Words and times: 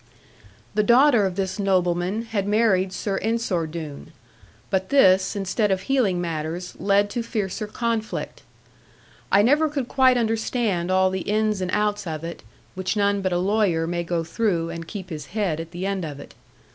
The 0.73 0.81
daughter 0.81 1.27
of 1.27 1.35
this 1.35 1.59
nobleman 1.59 2.23
had 2.23 2.47
married 2.47 2.91
Sir 2.91 3.17
Ensor 3.19 3.67
Doone; 3.67 4.11
but 4.71 4.89
this, 4.89 5.35
instead 5.35 5.69
of 5.69 5.81
healing 5.83 6.19
matters, 6.19 6.73
led 6.79 7.07
to 7.11 7.21
fiercer 7.21 7.67
conflict. 7.67 8.41
I 9.31 9.43
never 9.43 9.69
could 9.69 9.87
quite 9.87 10.17
understand 10.17 10.89
all 10.89 11.11
the 11.11 11.21
ins 11.29 11.61
and 11.61 11.69
outs 11.69 12.07
of 12.07 12.23
it; 12.23 12.41
which 12.73 12.97
none 12.97 13.21
but 13.21 13.31
a 13.31 13.37
lawyer 13.37 13.85
may 13.85 14.03
go 14.03 14.23
through, 14.23 14.71
and 14.71 14.87
keep 14.87 15.11
his 15.11 15.27
head 15.37 15.59
at 15.59 15.69
the 15.69 15.85
end 15.85 16.03
of 16.03 16.19
it. 16.19 16.33